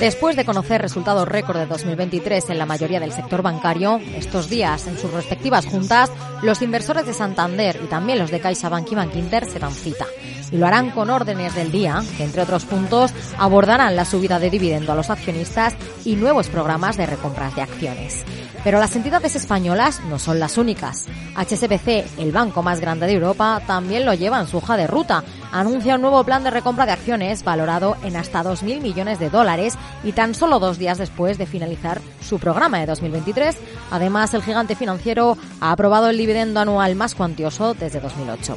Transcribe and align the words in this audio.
Después 0.00 0.36
de 0.36 0.44
conocer 0.44 0.82
resultados 0.82 1.28
récord 1.28 1.58
de 1.58 1.66
2023 1.66 2.50
en 2.50 2.58
la 2.58 2.66
mayoría 2.66 3.00
del 3.00 3.12
sector 3.12 3.42
bancario, 3.42 4.00
estos 4.16 4.48
días 4.48 4.86
en 4.86 4.98
sus 4.98 5.12
respectivas 5.12 5.66
juntas, 5.66 6.10
los 6.42 6.62
inversores 6.62 7.06
de 7.06 7.14
Santander 7.14 7.80
y 7.82 7.86
también 7.86 8.18
los 8.18 8.30
de 8.30 8.40
CaixaBank 8.40 8.90
y 8.90 8.94
Bankinter 8.94 9.50
se 9.50 9.58
dan 9.58 9.72
cita. 9.72 10.06
Y 10.50 10.58
lo 10.58 10.66
harán 10.66 10.90
con 10.90 11.08
órdenes 11.08 11.54
del 11.54 11.72
día, 11.72 12.02
que 12.16 12.24
entre 12.24 12.42
otros 12.42 12.64
puntos 12.64 13.12
abordarán 13.38 13.96
la 13.96 14.04
subida 14.04 14.38
de 14.38 14.50
dividendo 14.50 14.92
a 14.92 14.96
los 14.96 15.10
accionistas 15.10 15.74
y 16.04 16.16
nuevos 16.16 16.48
programas 16.48 16.96
de 16.96 17.06
recompras 17.06 17.54
de 17.56 17.62
acciones. 17.62 18.24
Pero 18.64 18.78
las 18.78 18.94
entidades 18.94 19.34
españolas 19.34 20.00
no 20.08 20.18
son 20.18 20.38
las 20.38 20.56
únicas. 20.56 21.06
HSBC, 21.36 22.18
el 22.18 22.30
banco 22.30 22.62
más 22.62 22.80
grande 22.80 23.06
de 23.06 23.14
Europa, 23.14 23.60
también 23.66 24.06
lo 24.06 24.14
lleva 24.14 24.40
en 24.40 24.46
su 24.46 24.58
hoja 24.58 24.76
de 24.76 24.86
ruta. 24.86 25.24
Anuncia 25.50 25.96
un 25.96 26.02
nuevo 26.02 26.22
plan 26.24 26.44
de 26.44 26.50
recompra 26.50 26.86
de 26.86 26.92
acciones 26.92 27.42
valorado 27.42 27.96
en 28.04 28.16
hasta 28.16 28.44
2.000 28.44 28.80
millones 28.80 29.18
de 29.18 29.30
dólares 29.30 29.74
y 30.04 30.12
tan 30.12 30.34
solo 30.34 30.60
dos 30.60 30.78
días 30.78 30.98
después 30.98 31.38
de 31.38 31.46
finalizar 31.46 32.00
su 32.20 32.38
programa 32.38 32.78
de 32.78 32.86
2023. 32.86 33.56
Además, 33.90 34.32
el 34.34 34.42
gigante 34.42 34.76
financiero 34.76 35.36
ha 35.60 35.72
aprobado 35.72 36.08
el 36.08 36.18
dividendo 36.18 36.60
anual 36.60 36.94
más 36.94 37.14
cuantioso 37.14 37.74
desde 37.74 38.00
2008. 38.00 38.56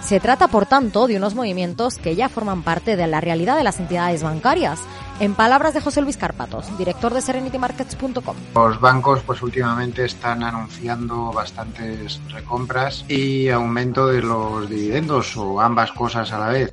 Se 0.00 0.20
trata, 0.20 0.48
por 0.48 0.66
tanto, 0.66 1.06
de 1.06 1.16
unos 1.16 1.34
movimientos 1.34 1.98
que 1.98 2.16
ya 2.16 2.28
forman 2.28 2.62
parte 2.62 2.96
de 2.96 3.06
la 3.06 3.20
realidad 3.20 3.56
de 3.56 3.64
las 3.64 3.80
entidades 3.80 4.22
bancarias. 4.22 4.80
En 5.20 5.34
palabras 5.34 5.74
de 5.74 5.80
José 5.80 6.00
Luis 6.00 6.16
Carpatos, 6.16 6.76
director 6.78 7.12
de 7.12 7.20
SerenityMarkets.com. 7.20 8.36
Los 8.54 8.80
bancos 8.80 9.20
pues 9.26 9.42
últimamente 9.42 10.04
están 10.04 10.44
anunciando 10.44 11.32
bastantes 11.32 12.20
recompras 12.28 13.04
y 13.08 13.48
aumento 13.48 14.06
de 14.06 14.22
los 14.22 14.70
dividendos 14.70 15.36
o 15.36 15.60
ambas 15.60 15.90
cosas 15.90 16.32
a 16.32 16.38
la 16.38 16.48
vez. 16.50 16.72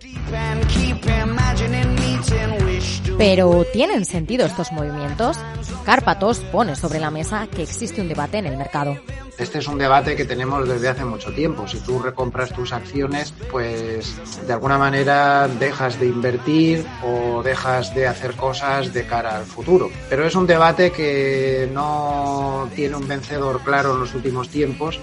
Pero 3.18 3.66
¿tienen 3.72 4.04
sentido 4.04 4.46
estos 4.46 4.74
movimientos? 4.74 5.38
Cárpatos 5.86 6.40
pone 6.52 6.76
sobre 6.76 7.00
la 7.00 7.12
mesa 7.12 7.48
que 7.48 7.64
existe 7.64 8.02
un 8.02 8.10
debate 8.10 8.40
en 8.40 8.46
el 8.46 8.58
mercado. 8.58 8.98
Este 9.38 9.60
es 9.60 9.68
un 9.68 9.78
debate 9.78 10.16
que 10.16 10.26
tenemos 10.26 10.68
desde 10.68 10.90
hace 10.90 11.06
mucho 11.06 11.34
tiempo. 11.34 11.68
Si 11.68 11.80
tú 11.80 12.00
recompras 12.00 12.52
tus 12.54 12.74
acciones, 12.74 13.34
pues 13.52 14.18
de 14.46 14.54
alguna 14.54 14.78
manera 14.78 15.48
dejas 15.48 16.00
de 16.00 16.08
invertir 16.08 16.86
o 17.04 17.42
dejas 17.42 17.94
de 17.96 18.08
hacer 18.08 18.34
cosas 18.36 18.94
de 18.94 19.06
cara 19.06 19.38
al 19.38 19.46
futuro. 19.46 19.90
Pero 20.10 20.26
es 20.26 20.36
un 20.36 20.48
debate 20.48 20.92
que 20.92 21.70
no 21.74 22.70
tiene 22.76 22.96
un 22.96 23.08
vencedor 23.08 23.62
claro 23.62 23.94
en 23.94 24.00
los 24.00 24.14
últimos 24.14 24.50
tiempos 24.50 25.00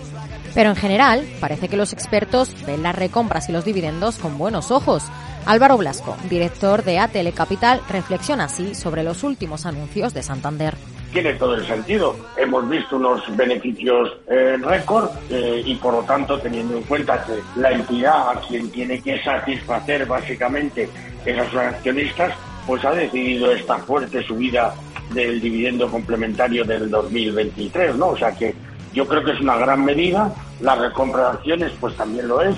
pero 0.55 0.71
en 0.71 0.77
general, 0.77 1.27
parece 1.41 1.69
que 1.69 1.77
los 1.77 1.93
expertos 1.93 2.55
ven 2.67 2.83
las 2.83 2.95
recompras 2.95 3.49
y 3.49 3.53
los 3.53 3.65
dividendos 3.65 4.19
con 4.19 4.37
buenos 4.37 4.71
ojos. 4.71 5.05
Álvaro 5.45 5.77
Blasco, 5.77 6.17
director 6.31 6.85
de 6.85 6.99
ATL 6.99 7.33
Capital, 7.35 7.81
reflexiona 7.89 8.45
así 8.45 8.75
sobre 8.75 9.03
los 9.03 9.25
últimos 9.25 9.67
anuncios 9.67 10.15
de 10.15 10.23
Santander. 10.23 10.75
Tiene 11.13 11.35
todo 11.35 11.57
el 11.57 11.67
sentido. 11.67 12.17
Hemos 12.37 12.69
visto 12.69 12.97
unos 12.97 13.21
beneficios 13.37 14.17
eh, 14.29 14.57
récord 14.63 15.11
eh, 15.29 15.63
y 15.65 15.75
por 15.75 15.95
lo 15.95 16.03
tanto 16.03 16.39
teniendo 16.39 16.77
en 16.77 16.85
cuenta 16.85 17.25
que 17.25 17.35
la 17.61 17.73
entidad 17.73 18.31
a 18.31 18.41
quien 18.41 18.71
tiene 18.71 19.03
que 19.03 19.23
satisfacer 19.23 20.07
básicamente 20.07 20.89
esas 21.27 21.55
accionistas, 21.55 22.33
pues 22.67 22.85
ha 22.85 22.93
decidido 22.93 23.53
esta 23.53 23.79
fuerte 23.79 24.23
subida 24.23 24.75
del 25.13 25.41
dividendo 25.41 25.91
complementario 25.91 26.65
del 26.65 26.89
2023, 26.89 27.97
¿no? 27.97 28.11
O 28.11 28.17
sea 28.17 28.33
que 28.33 28.55
yo 28.95 29.07
creo 29.07 29.25
que 29.25 29.33
es 29.33 29.41
una 29.41 29.57
gran 29.57 29.85
medida, 29.85 30.33
la 30.61 30.77
recompra 30.77 31.23
de 31.23 31.29
acciones 31.39 31.73
pues 31.81 31.97
también 31.97 32.29
lo 32.29 32.41
es. 32.41 32.57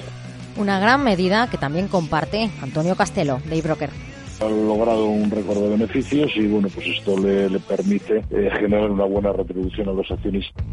Una 0.57 0.79
gran 0.79 1.03
medida 1.03 1.49
que 1.51 1.59
también 1.59 1.89
comparte 1.89 2.51
Antonio 2.63 2.95
Castelo, 2.95 3.41
de 3.47 3.57
iBroker. 3.57 3.91
Ha 4.41 4.49
logrado 4.49 5.07
un 5.07 5.31
récord 5.31 5.59
de 5.59 5.71
beneficios 5.71 6.31
y 6.37 6.47
bueno, 6.47 6.69
pues 6.73 6.87
esto 6.87 7.19
le, 7.19 7.59
permite 7.61 8.19
eh, 8.31 8.51
generar 8.59 8.91
una 8.91 9.05
buena 9.05 9.33
retribución 9.33 9.89
a 9.89 9.93
los 9.93 10.11
accionistas. 10.11 10.65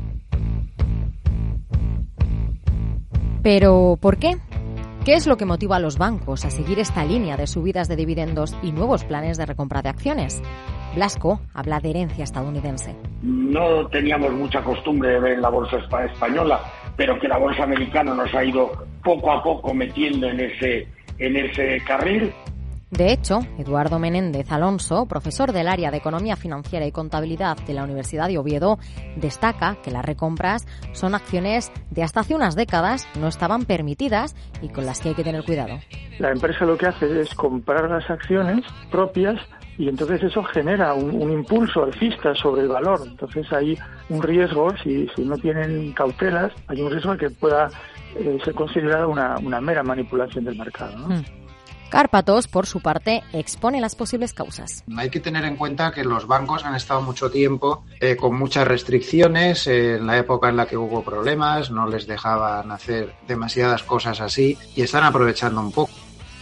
Pero, 3.44 3.98
¿por 4.00 4.18
qué? 4.18 4.38
¿Qué 5.04 5.16
es 5.16 5.26
lo 5.26 5.36
que 5.36 5.46
motiva 5.46 5.78
a 5.78 5.80
los 5.80 5.98
bancos 5.98 6.46
a 6.46 6.52
seguir 6.52 6.78
esta 6.78 7.04
línea 7.04 7.36
de 7.36 7.48
subidas 7.48 7.88
de 7.88 7.96
dividendos 7.96 8.56
y 8.62 8.72
nuevos 8.72 9.04
planes 9.04 9.36
de 9.38 9.48
recompra 9.48 9.82
de 9.82 9.90
acciones? 9.90 10.44
Blasco 10.94 11.42
habla 11.56 11.80
de 11.80 11.90
herencia 11.90 12.24
estadounidense. 12.24 12.96
No 13.24 13.88
teníamos 13.88 14.32
mucha 14.34 14.64
costumbre 14.64 15.10
de 15.10 15.20
ver 15.20 15.34
en 15.34 15.42
la 15.42 15.50
bolsa 15.50 15.78
española, 15.78 16.62
pero 16.96 17.20
que 17.20 17.28
la 17.28 17.38
bolsa 17.38 17.64
americana 17.64 18.14
nos 18.14 18.34
ha 18.34 18.44
ido 18.44 18.86
poco 19.04 19.32
a 19.32 19.44
poco 19.44 19.74
metiendo 19.74 20.28
en 20.28 20.40
ese, 20.40 20.88
en 21.18 21.38
ese 21.38 21.82
carril. 21.86 22.34
De 22.92 23.14
hecho, 23.14 23.40
Eduardo 23.58 24.00
Menéndez 24.00 24.52
Alonso, 24.52 25.06
profesor 25.06 25.54
del 25.54 25.70
área 25.70 25.92
de 25.92 25.98
Economía 25.98 26.36
Financiera 26.36 26.86
y 26.86 26.92
Contabilidad 26.92 27.56
de 27.56 27.74
la 27.74 27.86
Universidad 27.86 28.28
de 28.28 28.38
Oviedo, 28.38 28.80
destaca 29.16 29.78
que 29.82 29.92
las 29.92 30.04
recompras 30.04 30.68
son 30.92 31.16
acciones 31.16 31.72
de 31.90 32.04
hasta 32.04 32.20
hace 32.20 32.36
unas 32.36 32.56
décadas 32.56 33.08
no 33.18 33.30
estaban 33.30 33.64
permitidas 33.64 34.36
y 34.62 34.68
con 34.68 34.86
las 34.86 35.00
que 35.00 35.10
hay 35.10 35.16
que 35.16 35.24
tener 35.24 35.46
cuidado. 35.46 35.80
La 36.20 36.32
empresa 36.32 36.66
lo 36.66 36.78
que 36.78 36.88
hace 36.88 37.22
es 37.22 37.34
comprar 37.34 37.90
las 37.90 38.10
acciones 38.10 38.66
propias 38.92 39.40
y 39.82 39.90
entonces 39.90 40.22
eso 40.22 40.44
genera 40.44 40.94
un, 40.94 41.32
impulso 41.32 41.84
alcista 41.84 42.36
sobre 42.36 42.62
el 42.62 42.68
valor. 42.68 43.02
Entonces 43.04 43.52
hay 43.52 43.76
un 44.10 44.22
riesgo, 44.22 44.70
si, 44.84 45.08
si 45.16 45.24
no 45.24 45.36
tienen 45.40 45.92
cautelas, 45.94 46.52
hay 46.68 46.84
un 46.84 46.92
riesgo 46.92 47.14
de 47.14 47.18
que 47.18 47.30
pueda 47.32 47.68
eh, 48.16 48.38
ser 48.46 48.54
considerada 48.54 49.08
una, 49.08 49.60
mera 49.60 49.82
manipulación 49.82 50.46
del 50.46 50.56
mercado. 50.56 50.96
¿no? 51.00 51.08
Hmm. 51.16 51.24
Cárpatos, 51.90 52.48
por 52.48 52.68
su 52.68 52.80
parte, 52.80 53.24
expone 53.34 53.82
las 53.82 53.96
posibles 53.96 54.34
causas. 54.34 54.84
Hay 54.96 55.10
que 55.10 55.20
tener 55.20 55.46
en 55.46 55.58
cuenta 55.58 55.92
que 55.92 56.04
los 56.04 56.28
bancos 56.28 56.64
han 56.64 56.76
estado 56.76 57.02
mucho 57.02 57.32
tiempo 57.32 57.84
eh, 58.00 58.16
con 58.16 58.38
muchas 58.38 58.68
restricciones. 58.68 59.66
en 59.66 60.06
la 60.06 60.20
época 60.20 60.50
en 60.50 60.58
la 60.58 60.68
que 60.68 60.78
hubo 60.78 61.04
problemas, 61.04 61.72
no 61.72 61.88
les 61.88 62.06
dejaban 62.06 62.72
hacer 62.72 63.16
demasiadas 63.28 63.82
cosas 63.82 64.22
así 64.22 64.60
y 64.76 64.84
están 64.84 65.04
aprovechando 65.04 65.60
un 65.60 65.72
poco 65.72 65.92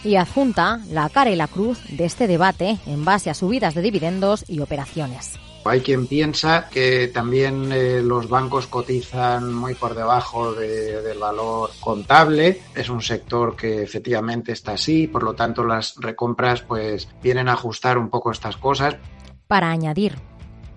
y 0.04 0.16
adjunta 0.16 0.80
la 0.90 1.08
cara 1.08 1.30
y 1.30 1.36
la 1.36 1.48
cruz 1.48 1.78
de 1.88 2.04
este 2.04 2.26
debate 2.26 2.78
en 2.86 3.04
base 3.04 3.30
a 3.30 3.34
subidas 3.34 3.74
de 3.74 3.82
dividendos 3.82 4.44
y 4.48 4.60
operaciones. 4.60 5.38
Hay 5.64 5.82
quien 5.82 6.06
piensa 6.06 6.68
que 6.70 7.08
también 7.08 7.70
eh, 7.70 8.00
los 8.02 8.28
bancos 8.28 8.66
cotizan 8.66 9.52
muy 9.52 9.74
por 9.74 9.94
debajo 9.94 10.54
del 10.54 11.18
valor 11.18 11.70
contable. 11.80 12.62
Es 12.74 12.88
un 12.88 13.02
sector 13.02 13.56
que 13.56 13.82
efectivamente 13.82 14.52
está 14.52 14.72
así, 14.72 15.06
por 15.06 15.22
lo 15.22 15.34
tanto 15.34 15.62
las 15.62 15.96
recompras 15.98 16.62
pues 16.62 17.08
vienen 17.22 17.48
a 17.48 17.52
ajustar 17.52 17.98
un 17.98 18.08
poco 18.08 18.32
estas 18.32 18.56
cosas. 18.56 18.96
Para 19.46 19.70
añadir, 19.70 20.16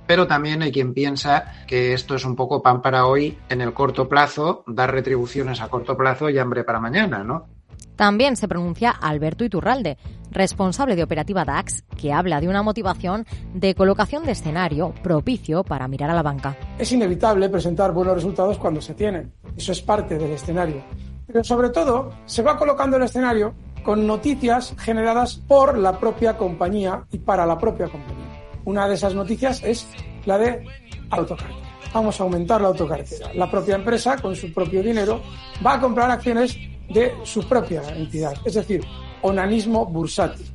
pero 0.06 0.28
también 0.28 0.62
hay 0.62 0.72
quien 0.72 0.94
piensa 0.94 1.66
que 1.66 1.94
esto 1.94 2.16
es 2.16 2.26
un 2.26 2.36
poco 2.36 2.62
pan 2.62 2.82
para 2.82 3.06
hoy 3.06 3.38
en 3.50 3.62
el 3.62 3.74
corto 3.74 4.10
plazo, 4.10 4.64
dar 4.68 4.92
retribuciones 4.92 5.62
a 5.62 5.70
corto 5.70 5.96
plazo 5.96 6.30
y 6.30 6.38
hambre 6.38 6.64
para 6.64 6.80
mañana, 6.80 7.24
¿no? 7.24 7.48
También 7.96 8.36
se 8.36 8.48
pronuncia 8.48 8.92
Alberto 8.92 9.44
Iturralde, 9.44 9.98
responsable 10.32 10.96
de 10.96 11.04
operativa 11.04 11.46
DAX, 11.46 11.84
que 11.96 12.12
habla 12.12 12.42
de 12.42 12.48
una 12.48 12.64
motivación 12.64 13.26
de 13.54 13.76
colocación 13.76 14.26
de 14.26 14.32
escenario 14.32 14.94
propicio 15.04 15.64
para 15.64 15.88
mirar 15.88 16.10
a 16.10 16.16
la 16.16 16.24
banca. 16.24 16.58
Es 16.78 16.92
inevitable 16.92 17.50
presentar 17.50 17.92
buenos 17.92 18.16
resultados 18.16 18.58
cuando 18.58 18.82
se 18.82 18.94
tienen. 18.94 19.32
Eso 19.56 19.72
es 19.72 19.82
parte 19.82 20.18
del 20.18 20.32
escenario. 20.32 20.84
Pero 21.28 21.44
sobre 21.44 21.70
todo, 21.70 22.12
se 22.26 22.42
va 22.42 22.58
colocando 22.58 22.98
el 22.98 23.04
escenario 23.04 23.54
con 23.84 24.08
noticias 24.08 24.74
generadas 24.78 25.36
por 25.36 25.78
la 25.78 26.00
propia 26.00 26.38
compañía 26.38 27.06
y 27.12 27.20
para 27.20 27.46
la 27.46 27.58
propia 27.58 27.88
compañía. 27.88 28.24
Una 28.66 28.88
de 28.88 28.96
esas 28.96 29.14
noticias 29.14 29.62
es 29.64 29.88
la 30.26 30.38
de 30.38 30.66
autocartera. 31.10 31.60
Vamos 31.94 32.20
a 32.20 32.24
aumentar 32.24 32.62
la 32.62 32.70
autocartera. 32.70 33.34
La 33.36 33.52
propia 33.52 33.76
empresa, 33.76 34.18
con 34.18 34.36
su 34.36 34.52
propio 34.52 34.82
dinero, 34.82 35.22
va 35.66 35.76
a 35.76 35.80
comprar 35.80 36.10
acciones 36.10 36.58
de 36.90 37.14
su 37.24 37.48
propia 37.48 37.82
entidad, 37.96 38.34
es 38.46 38.54
decir, 38.56 38.82
onanismo 39.22 39.86
bursátil. 39.86 40.46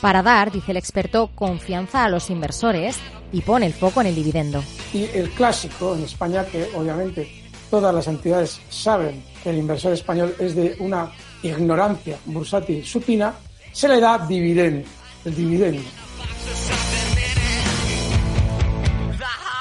Para 0.00 0.22
dar, 0.22 0.52
dice 0.52 0.72
el 0.72 0.76
experto, 0.76 1.30
confianza 1.34 2.04
a 2.04 2.08
los 2.08 2.30
inversores 2.30 2.98
y 3.32 3.40
pone 3.40 3.66
el 3.66 3.72
foco 3.72 4.00
en 4.00 4.08
el 4.08 4.14
dividendo. 4.14 4.62
Y 4.92 5.04
el 5.14 5.30
clásico 5.30 5.94
en 5.94 6.04
España, 6.04 6.44
que 6.44 6.68
obviamente 6.76 7.28
todas 7.70 7.94
las 7.94 8.06
entidades 8.06 8.60
saben 8.68 9.24
que 9.42 9.50
el 9.50 9.58
inversor 9.58 9.92
español 9.92 10.34
es 10.38 10.54
de 10.54 10.76
una 10.80 11.10
ignorancia 11.42 12.18
bursátil 12.26 12.84
supina, 12.84 13.34
se 13.72 13.88
le 13.88 14.00
da 14.00 14.18
dividendo, 14.26 14.86
el 15.24 15.34
dividendo. 15.34 15.82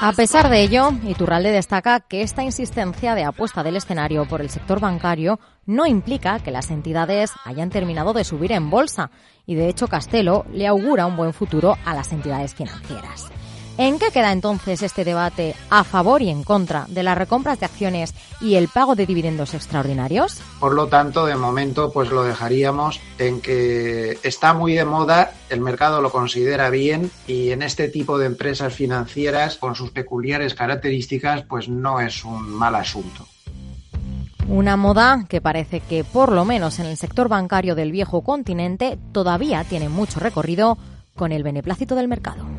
A 0.02 0.12
pesar 0.12 0.50
de 0.50 0.62
ello, 0.62 0.92
Iturralde 1.08 1.52
destaca 1.52 2.02
que 2.02 2.22
esta 2.22 2.44
insistencia 2.44 3.16
de 3.16 3.24
apuesta 3.24 3.64
del 3.64 3.78
escenario 3.78 4.26
por 4.26 4.42
el 4.42 4.50
sector 4.50 4.82
bancario 4.82 5.40
no 5.66 5.86
implica 5.86 6.40
que 6.40 6.52
las 6.52 6.70
entidades 6.70 7.32
hayan 7.46 7.70
terminado 7.70 8.12
de 8.12 8.26
subir 8.26 8.52
en 8.52 8.70
bolsa 8.70 9.10
y 9.46 9.56
de 9.56 9.70
hecho 9.70 9.88
Castelo 9.88 10.46
le 10.52 10.68
augura 10.68 11.06
un 11.06 11.16
buen 11.16 11.34
futuro 11.34 11.78
a 11.86 11.96
las 11.96 12.12
entidades 12.12 12.54
financieras. 12.54 13.32
¿En 13.78 14.00
qué 14.00 14.10
queda 14.10 14.32
entonces 14.32 14.82
este 14.82 15.04
debate 15.04 15.54
a 15.70 15.84
favor 15.84 16.22
y 16.22 16.30
en 16.30 16.44
contra 16.44 16.86
de 16.88 17.04
las 17.04 17.18
recompras 17.18 17.60
de 17.60 17.66
acciones 17.66 18.14
y 18.40 18.56
el 18.56 18.70
pago 18.70 18.96
de 18.96 19.06
dividendos 19.06 19.54
extraordinarios? 19.54 20.40
Por 20.62 20.74
lo 20.74 20.88
tanto, 20.88 21.26
de 21.26 21.36
momento, 21.36 21.92
pues 21.92 22.10
lo 22.10 22.24
dejaríamos 22.24 23.02
en 23.20 23.42
que 23.42 24.18
está 24.24 24.54
muy 24.54 24.76
de 24.76 24.86
moda, 24.86 25.34
el 25.50 25.60
mercado 25.60 26.02
lo 26.02 26.10
considera 26.10 26.70
bien 26.70 27.12
y 27.28 27.52
en 27.52 27.62
este 27.64 27.90
tipo 27.90 28.18
de 28.18 28.28
empresas 28.28 28.74
financieras, 28.74 29.58
con 29.58 29.76
sus 29.76 29.92
peculiares 29.92 30.56
características, 30.56 31.42
pues 31.42 31.68
no 31.68 32.00
es 32.00 32.24
un 32.24 32.48
mal 32.48 32.76
asunto. 32.76 33.28
Una 34.48 34.78
moda 34.78 35.26
que 35.28 35.42
parece 35.42 35.82
que, 35.82 36.06
por 36.06 36.32
lo 36.32 36.46
menos 36.46 36.80
en 36.80 36.86
el 36.86 36.96
sector 36.96 37.28
bancario 37.28 37.76
del 37.76 37.92
viejo 37.92 38.22
continente, 38.22 38.98
todavía 39.12 39.66
tiene 39.66 39.90
mucho 39.90 40.22
recorrido 40.22 40.78
con 41.14 41.34
el 41.34 41.44
beneplácito 41.44 41.96
del 41.96 42.08
mercado. 42.08 42.55